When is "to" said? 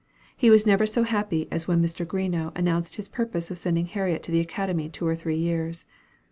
4.23-4.31